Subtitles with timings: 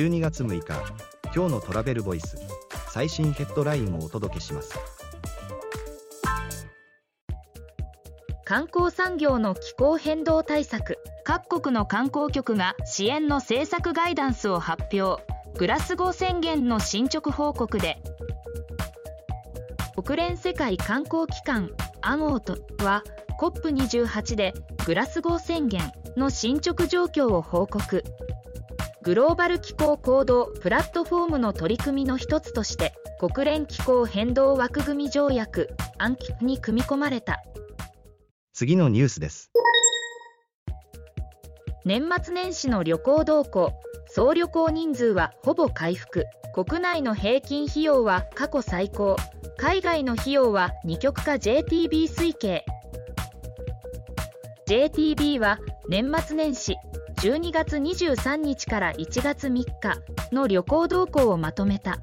[0.00, 0.72] 12月6日
[1.36, 2.38] 今日のトラベルボイス
[2.88, 4.72] 最新ヘッドラインをお届けします。
[8.46, 15.22] 観光産業の気候変動対策各国の観光局が支援の政策ガイダンスを発表。
[15.58, 17.98] グラスゴー宣言の進捗報告で
[20.02, 23.04] 国連世界観光機関アゴートは
[23.38, 24.54] COP28 で
[24.86, 28.02] グラスゴー宣言の進捗状況を報告。
[29.02, 37.42] グローバル気候行動プラットフォームの取り組みの一つとして国連気候変動枠組み条約アンキに組み込まれた。
[38.52, 39.50] 次のニュースです。
[41.86, 43.72] 年末年始の旅行動向
[44.06, 46.26] 総旅行人数はほぼ回復。
[46.52, 49.16] 国内の平均費用は過去最高。
[49.56, 52.66] 海外の費用は二極化 JTB 推計。
[54.66, 56.76] JTB は年末年始
[57.20, 59.72] 12月23日から1月3日
[60.32, 61.98] の旅行動向をまとめた。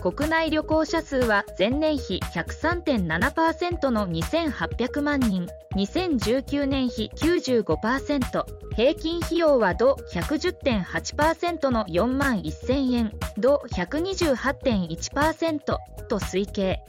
[0.00, 15.58] 国内旅行者数は前年比103.7%の2800万人2019年比95%平均費用は度110.8%の4万1000円度128.1%
[16.08, 16.82] と推計。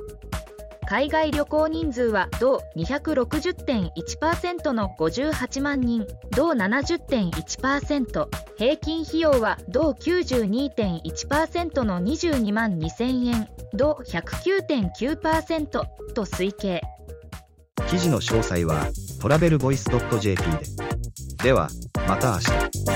[0.88, 15.68] 海外旅行人数は同260.1%の58万人同70.1%平均費用は同92.1%の22万2000円同109.9%
[16.14, 16.82] と推計。
[17.90, 18.88] 記事の詳細は
[19.22, 19.86] トラベルボイス
[20.20, 20.60] .jp で。
[21.44, 21.70] では
[22.08, 22.95] また明日。